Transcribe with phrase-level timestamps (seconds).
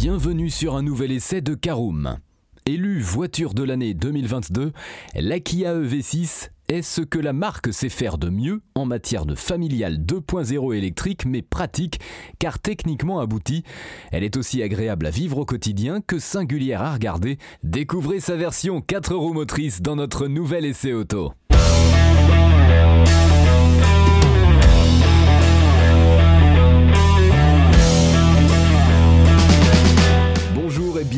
[0.00, 2.18] Bienvenue sur un nouvel essai de Caroom.
[2.66, 4.70] Élue voiture de l'année 2022,
[5.16, 9.34] la Kia EV6 est ce que la marque sait faire de mieux en matière de
[9.34, 11.98] familiale 2.0 électrique mais pratique
[12.38, 13.64] car techniquement aboutie.
[14.12, 17.36] Elle est aussi agréable à vivre au quotidien que singulière à regarder.
[17.64, 21.32] Découvrez sa version 4 roues motrices dans notre nouvel essai auto.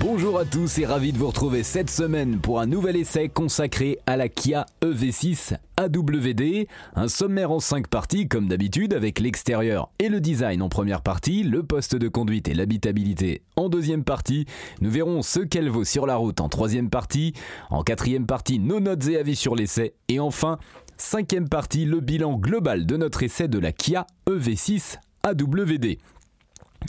[0.00, 3.98] Bonjour à tous et ravi de vous retrouver cette semaine pour un nouvel essai consacré
[4.06, 10.08] à la Kia EV6 AWD, un sommaire en 5 parties comme d'habitude avec l'extérieur et
[10.08, 14.46] le design en première partie, le poste de conduite et l'habitabilité en deuxième partie,
[14.80, 17.34] nous verrons ce qu'elle vaut sur la route en troisième partie,
[17.68, 19.92] en quatrième partie nos notes et avis sur l'essai.
[20.08, 20.58] Et enfin
[20.96, 25.98] cinquième partie le bilan global de notre essai de la Kia EV6 AWD.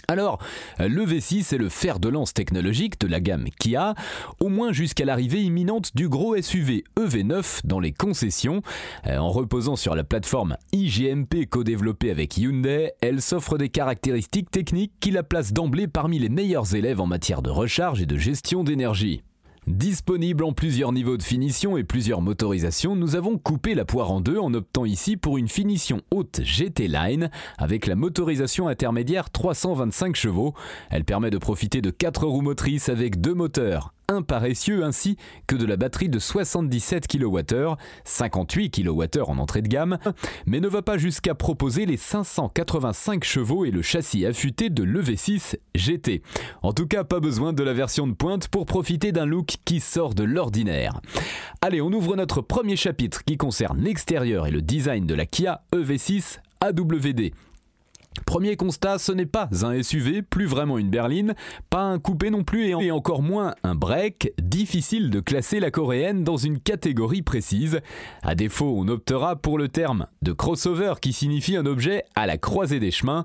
[0.08, 0.39] Alors,
[0.80, 3.95] le V6 est le fer de lance technologique de la gamme Kia,
[4.39, 8.61] au moins jusqu'à l'arrivée imminente du gros SUV EV9 dans les concessions.
[9.08, 14.94] Euh, en reposant sur la plateforme IGMP co-développée avec Hyundai, elle s'offre des caractéristiques techniques
[15.00, 18.64] qui la placent d'emblée parmi les meilleurs élèves en matière de recharge et de gestion
[18.64, 19.23] d'énergie.
[19.67, 24.20] Disponible en plusieurs niveaux de finition et plusieurs motorisations, nous avons coupé la poire en
[24.20, 30.16] deux en optant ici pour une finition haute GT Line avec la motorisation intermédiaire 325
[30.16, 30.56] chevaux.
[30.89, 35.16] Elle permet de profiter de 4 roues motrices avec deux moteurs, paressieux ainsi
[35.48, 39.98] que de la batterie de 77 kWh, 58 kWh en entrée de gamme,
[40.45, 45.55] mais ne va pas jusqu'à proposer les 585 chevaux et le châssis affûté de l'EV6
[45.76, 46.21] GT.
[46.61, 49.80] En tout cas, pas besoin de la version de pointe pour profiter d'un look qui
[49.80, 51.00] sort de l'ordinaire.
[51.61, 55.61] Allez, on ouvre notre premier chapitre qui concerne l'extérieur et le design de la Kia
[55.73, 57.32] EV6 AWD.
[58.26, 61.33] Premier constat, ce n'est pas un SUV, plus vraiment une berline,
[61.70, 66.26] pas un coupé non plus et encore moins un break, difficile de classer la coréenne
[66.26, 67.80] dans une catégorie précise.
[68.21, 72.38] À défaut, on optera pour le terme de crossover qui signifie un objet à la
[72.38, 73.23] croisée des chemins.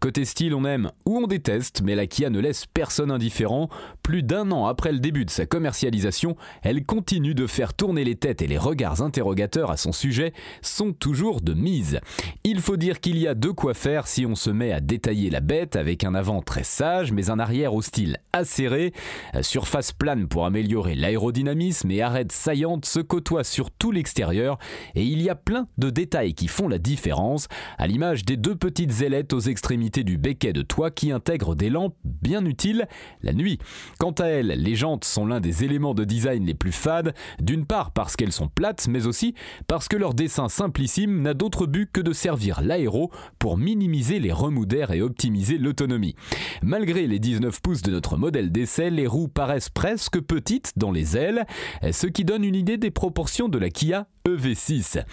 [0.00, 3.70] Côté style, on aime ou on déteste, mais la Kia ne laisse personne indifférent.
[4.02, 8.16] Plus d'un an après le début de sa commercialisation, elle continue de faire tourner les
[8.16, 12.00] têtes et les regards interrogateurs à son sujet sont toujours de mise.
[12.44, 15.30] Il faut dire qu'il y a de quoi faire si on se met à détailler
[15.30, 18.92] la bête avec un avant très sage mais un arrière au style acéré,
[19.40, 24.58] surface plane pour améliorer l'aérodynamisme et arêtes saillantes se côtoient sur tout l'extérieur
[24.94, 27.48] et il y a plein de détails qui font la différence,
[27.78, 31.70] à l'image des deux petites ailettes aux extrémités du becquet de toit qui intègrent des
[31.70, 32.86] lampes bien utiles
[33.22, 33.58] la nuit.
[33.98, 37.64] Quant à elles, les jantes sont l'un des éléments de design les plus fades, d'une
[37.64, 39.34] part parce qu'elles sont plates mais aussi
[39.68, 44.32] parce que leur dessin simplissime n'a d'autre but que de servir l'aéro pour minimiser les
[44.32, 46.14] remous d'air et optimiser l'autonomie.
[46.62, 51.16] Malgré les 19 pouces de notre modèle d'essai, les roues paraissent presque petites dans les
[51.16, 51.46] ailes,
[51.90, 55.04] ce qui donne une idée des proportions de la Kia EV6.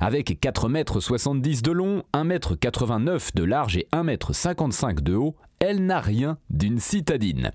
[0.00, 5.86] Avec 4,70 m de long, 1,89 m de large et 1,55 m de haut, elle
[5.86, 7.50] n'a rien d'une citadine.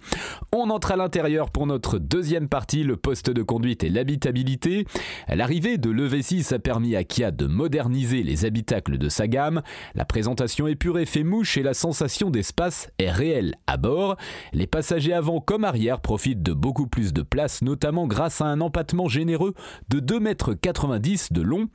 [0.51, 4.85] On entre à l'intérieur pour notre deuxième partie, le poste de conduite et l'habitabilité.
[5.27, 9.61] L'arrivée de l'EV6 a permis à Kia de moderniser les habitacles de sa gamme.
[9.93, 14.17] La présentation épurée fait mouche et la sensation d'espace est réelle à bord.
[14.53, 18.59] Les passagers avant comme arrière profitent de beaucoup plus de place, notamment grâce à un
[18.59, 19.53] empattement généreux
[19.89, 21.69] de 2,90 m de long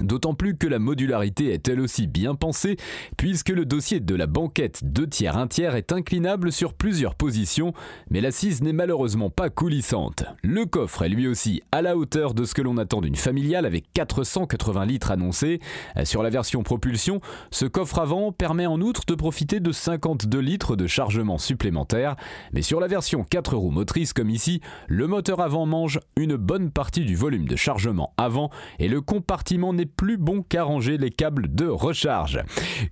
[0.00, 2.76] D'autant plus que la modularité est elle aussi bien pensée,
[3.16, 7.72] puisque le dossier de la banquette 2 tiers 1 tiers est inclinable sur plusieurs positions,
[8.10, 10.24] mais l'assise n'est malheureusement pas coulissante.
[10.42, 13.66] Le coffre est lui aussi à la hauteur de ce que l'on attend d'une familiale
[13.66, 15.60] avec 480 litres annoncés.
[16.04, 20.76] Sur la version propulsion, ce coffre avant permet en outre de profiter de 52 litres
[20.76, 22.16] de chargement supplémentaire,
[22.52, 26.70] mais sur la version 4 roues motrices comme ici, le moteur avant mange une bonne
[26.70, 31.66] partie du volume de chargement avant et le compartiment plus bon qu'arranger les câbles de
[31.66, 32.40] recharge.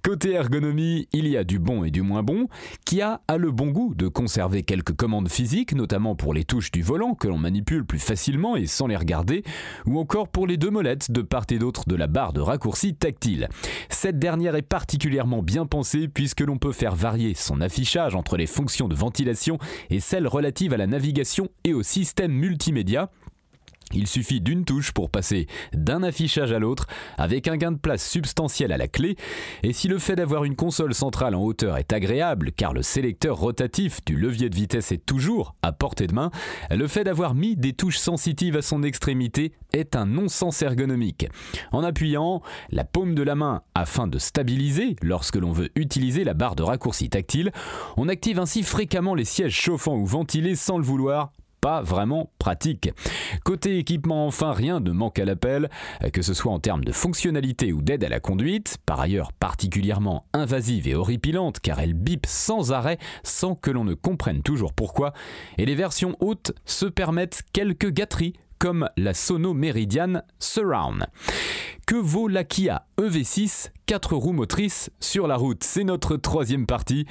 [0.03, 2.49] Côté ergonomie, il y a du bon et du moins bon,
[2.85, 6.71] qui a, a le bon goût de conserver quelques commandes physiques, notamment pour les touches
[6.71, 9.43] du volant que l'on manipule plus facilement et sans les regarder,
[9.87, 12.95] ou encore pour les deux molettes de part et d'autre de la barre de raccourci
[12.95, 13.49] tactile.
[13.89, 18.47] Cette dernière est particulièrement bien pensée puisque l'on peut faire varier son affichage entre les
[18.47, 19.59] fonctions de ventilation
[19.89, 23.11] et celles relatives à la navigation et au système multimédia
[23.93, 26.87] Il suffit d'une touche pour passer d'un affichage à l'autre
[27.19, 29.17] avec un gain de place substantiel à la clé
[29.63, 33.37] et si le fait d'avoir une console centrale en hauteur est agréable car le sélecteur
[33.37, 36.31] rotatif du levier de vitesse est toujours à portée de main,
[36.71, 41.27] le fait d'avoir mis des touches sensitives à son extrémité est un non-sens ergonomique.
[41.73, 46.35] En appuyant la paume de la main afin de stabiliser lorsque l'on veut utiliser la
[46.35, 47.53] barre de raccourci tactile,
[47.97, 52.91] on active ainsi fréquemment les sièges chauffants ou ventilés sans le vouloir pas vraiment pratique.
[53.45, 55.71] Côté équipement, enfin, rien ne manque à l'appel,
[56.13, 60.27] que ce soit en termes de fonctionnalité ou d'aide à la conduite, par ailleurs particulièrement
[60.33, 65.13] invasive et horripilante car elle bip sans arrêt sans que l'on ne comprenne toujours pourquoi,
[65.59, 71.07] et les versions hautes se permettent quelques gâteries comme la Sono Meridian Surround.
[71.87, 77.07] Que vaut la Kia EV6 4 roues motrices sur la route C'est notre troisième partie.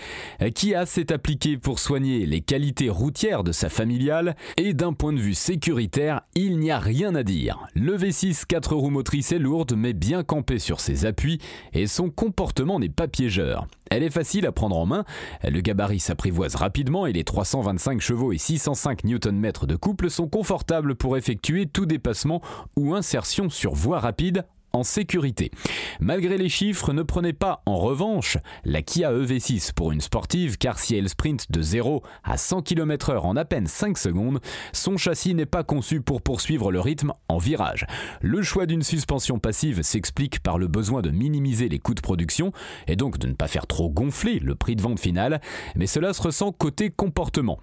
[0.56, 5.20] Kia s'est appliqué pour soigner les qualités routières de sa familiale et d'un point de
[5.20, 7.68] vue sécuritaire, il n'y a rien à dire.
[7.74, 11.40] Le V6 4 roues motrices est lourde mais bien campée sur ses appuis
[11.74, 13.68] et son comportement n'est pas piégeur.
[13.92, 15.04] Elle est facile à prendre en main,
[15.44, 20.96] le gabarit s'apprivoise rapidement et les 325 chevaux et 605 Nm de couple sont confortables
[20.96, 22.42] pour effectuer tout dépassement
[22.78, 25.52] ou insertion sur voie rapide en sécurité.
[26.00, 30.80] Malgré les chiffres, ne prenez pas en revanche la Kia EV6 pour une sportive car
[30.80, 34.40] si elle sprint de 0 à 100 km/h en à peine 5 secondes,
[34.74, 37.86] son châssis n'est pas conçu pour poursuivre le rythme en virage.
[38.22, 42.52] Le choix d'une suspension passive s'explique par le besoin de minimiser les coûts de production
[42.88, 45.42] et donc de ne pas faire trop gonfler le prix de vente final,
[45.76, 47.60] mais cela se ressent côté comportement.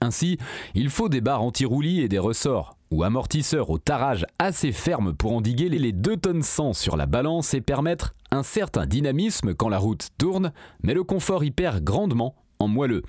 [0.00, 0.38] Ainsi,
[0.74, 5.32] il faut des barres anti-roulis et des ressorts ou amortisseurs au tarage assez ferme pour
[5.32, 9.78] endiguer les 2 tonnes 100 sur la balance et permettre un certain dynamisme quand la
[9.78, 10.52] route tourne,
[10.84, 13.02] mais le confort y perd grandement en moelleux.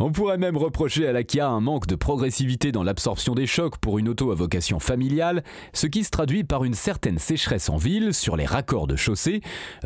[0.00, 3.78] On pourrait même reprocher à la Kia un manque de progressivité dans l'absorption des chocs
[3.78, 5.44] pour une auto à vocation familiale,
[5.74, 9.42] ce qui se traduit par une certaine sécheresse en ville sur les raccords de chaussée.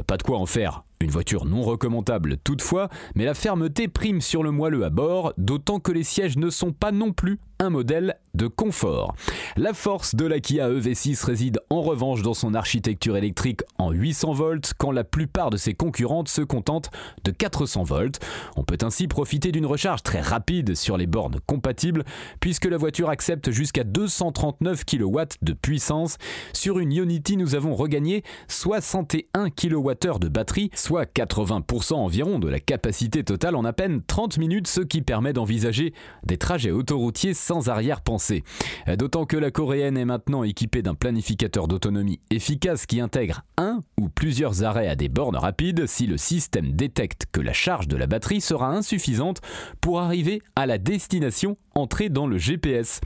[0.06, 4.42] Pas de quoi en faire une voiture non recommandable toutefois, mais la fermeté prime sur
[4.42, 8.18] le moelleux à bord, d'autant que les sièges ne sont pas non plus un modèle
[8.34, 9.14] de confort.
[9.56, 14.32] La force de la Kia EV6 réside en revanche dans son architecture électrique en 800
[14.32, 16.90] volts quand la plupart de ses concurrentes se contentent
[17.24, 18.20] de 400 volts.
[18.56, 22.04] On peut ainsi profiter d'une recharge très rapide sur les bornes compatibles
[22.38, 26.18] puisque la voiture accepte jusqu'à 239 kW de puissance.
[26.52, 32.60] Sur une Unity, nous avons regagné 61 kWh de batterie, soit 80% environ de la
[32.60, 35.94] capacité totale en à peine 30 minutes, ce qui permet d'envisager
[36.24, 38.44] des trajets autoroutiers sans arrière-pensée.
[38.86, 44.08] D'autant que la coréenne est maintenant équipée d'un planificateur d'autonomie efficace qui intègre un ou
[44.08, 48.06] plusieurs arrêts à des bornes rapides si le système détecte que la charge de la
[48.06, 49.40] batterie sera insuffisante
[49.80, 53.00] pour arriver à la destination entrée dans le GPS.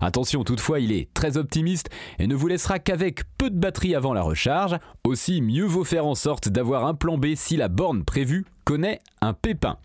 [0.00, 4.14] Attention toutefois, il est très optimiste et ne vous laissera qu'avec peu de batterie avant
[4.14, 4.76] la recharge.
[5.04, 9.00] Aussi, mieux vaut faire en sorte d'avoir un plan B si la borne prévue connaît
[9.20, 9.78] un pépin.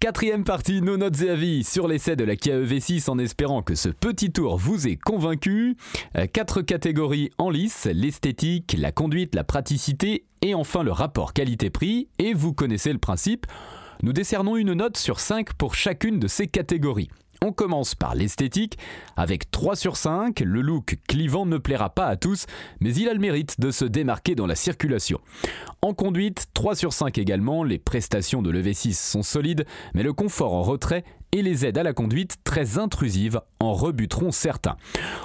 [0.00, 3.74] Quatrième partie, nos notes et avis sur l'essai de la Kia EV6 en espérant que
[3.74, 5.76] ce petit tour vous ait convaincu.
[6.16, 12.08] Euh, quatre catégories en lice, l'esthétique, la conduite, la praticité et enfin le rapport qualité-prix.
[12.18, 13.46] Et vous connaissez le principe,
[14.02, 17.10] nous décernons une note sur 5 pour chacune de ces catégories.
[17.42, 18.76] On commence par l'esthétique.
[19.16, 22.44] Avec 3 sur 5, le look clivant ne plaira pas à tous,
[22.80, 25.20] mais il a le mérite de se démarquer dans la circulation.
[25.80, 29.64] En conduite, 3 sur 5 également, les prestations de l'EV6 sont solides,
[29.94, 34.30] mais le confort en retrait et les aides à la conduite très intrusives en rebuteront
[34.30, 34.76] certains.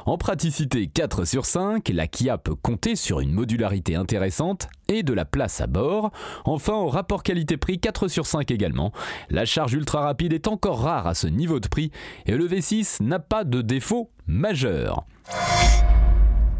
[0.05, 5.13] En praticité 4 sur 5, la Kia peut compter sur une modularité intéressante et de
[5.13, 6.11] la place à bord.
[6.45, 8.91] Enfin, au rapport qualité-prix 4 sur 5 également.
[9.29, 11.91] La charge ultra rapide est encore rare à ce niveau de prix
[12.25, 15.05] et le V6 n'a pas de défaut majeur.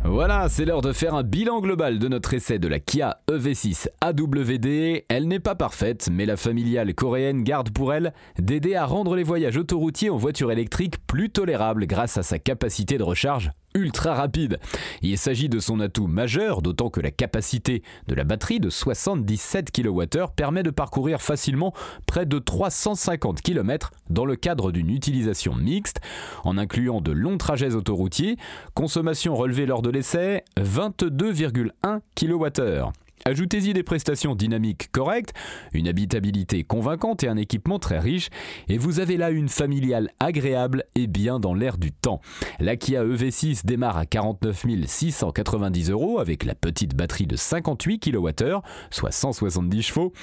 [0.08, 3.88] Voilà, c'est l'heure de faire un bilan global de notre essai de la Kia EV6
[4.02, 5.04] AWD.
[5.10, 9.24] Elle n'est pas parfaite, mais la familiale coréenne garde pour elle d'aider à rendre les
[9.24, 14.60] voyages autoroutiers en voiture électrique plus tolérables grâce à sa capacité de recharge ultra rapide.
[15.02, 19.72] Il s'agit de son atout majeur, d'autant que la capacité de la batterie de 77
[19.72, 21.74] kWh permet de parcourir facilement
[22.08, 26.02] près de 350 km dans le cadre d'une utilisation mixte,
[26.44, 28.38] en incluant de longs trajets autoroutiers,
[28.74, 33.05] consommation relevée lors de l'essai 22,1 kWh.
[33.24, 35.34] Ajoutez-y des prestations dynamiques correctes,
[35.74, 38.30] une habitabilité convaincante et un équipement très riche,
[38.68, 42.20] et vous avez là une familiale agréable et bien dans l'air du temps.
[42.60, 48.60] La Kia EV6 démarre à 49 690 euros avec la petite batterie de 58 kWh,
[48.92, 50.14] soit 170 chevaux,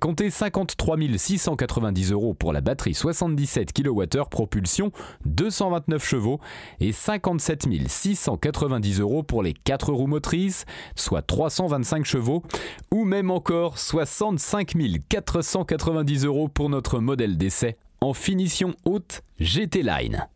[0.00, 4.90] comptez 53 690 euros pour la batterie 77 kWh propulsion
[5.26, 6.40] 229 chevaux
[6.80, 10.64] et 57 690 euros pour les 4 roues motrices,
[10.96, 12.37] soit 325 chevaux
[12.90, 14.74] ou même encore 65
[15.08, 20.28] 490 euros pour notre modèle d'essai en finition haute GT Line.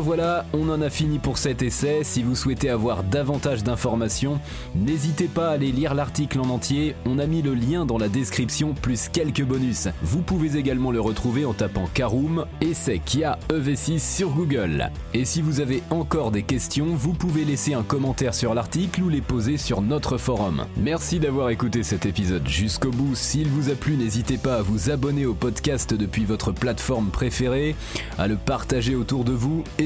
[0.00, 2.00] Voilà, on en a fini pour cet essai.
[2.02, 4.40] Si vous souhaitez avoir davantage d'informations,
[4.74, 6.94] n'hésitez pas à aller lire l'article en entier.
[7.06, 9.88] On a mis le lien dans la description plus quelques bonus.
[10.02, 14.90] Vous pouvez également le retrouver en tapant Karoom essai Kia EV6 sur Google.
[15.14, 19.08] Et si vous avez encore des questions, vous pouvez laisser un commentaire sur l'article ou
[19.08, 20.66] les poser sur notre forum.
[20.76, 23.14] Merci d'avoir écouté cet épisode jusqu'au bout.
[23.14, 27.76] S'il vous a plu, n'hésitez pas à vous abonner au podcast depuis votre plateforme préférée,
[28.18, 29.85] à le partager autour de vous et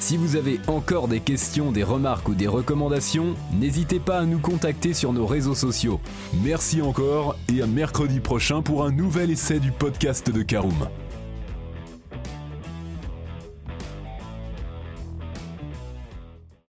[0.00, 4.38] Si vous avez encore des questions, des remarques ou des recommandations, n'hésitez pas à nous
[4.38, 6.00] contacter sur nos réseaux sociaux.
[6.42, 10.88] Merci encore et à mercredi prochain pour un nouvel essai du podcast de Karoom.